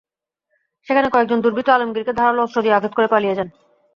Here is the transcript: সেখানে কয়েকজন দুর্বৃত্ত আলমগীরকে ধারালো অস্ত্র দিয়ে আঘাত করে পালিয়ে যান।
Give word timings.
সেখানে 0.87 1.07
কয়েকজন 1.09 1.39
দুর্বৃত্ত 1.41 1.69
আলমগীরকে 1.69 2.13
ধারালো 2.13 2.41
অস্ত্র 2.43 2.59
দিয়ে 2.63 2.77
আঘাত 2.77 2.93
করে 2.95 3.07
পালিয়ে 3.07 3.37
যান। 3.37 3.47